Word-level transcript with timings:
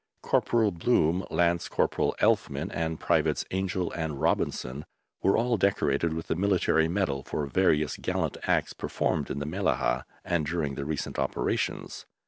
Corporal 0.23 0.71
Bloom, 0.71 1.23
Lance 1.29 1.67
Corporal 1.67 2.15
Elfman, 2.19 2.71
and 2.73 2.99
Privates 2.99 3.45
Angel 3.51 3.91
and 3.91 4.19
Robinson 4.19 4.83
were 5.21 5.37
all 5.37 5.57
decorated 5.57 6.13
with 6.13 6.25
the 6.25 6.33
Military 6.33 6.87
Medal 6.87 7.21
for 7.21 7.45
various 7.45 7.97
gallant 7.97 8.35
acts 8.45 8.73
performed 8.73 9.29
in 9.29 9.37
the 9.37 9.45
Mellahah, 9.45 10.05
and 10.25 10.43
during 10.43 10.73
the 10.73 10.85
recent 10.85 11.19
operations. 11.19 12.07